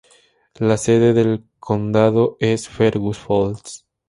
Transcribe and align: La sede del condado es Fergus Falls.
La 0.59 0.77
sede 0.77 1.13
del 1.13 1.43
condado 1.59 2.35
es 2.39 2.67
Fergus 2.67 3.19
Falls. 3.19 3.85